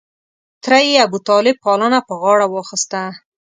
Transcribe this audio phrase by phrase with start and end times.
[0.63, 3.01] تره یې ابوطالب پالنه په غاړه واخسته.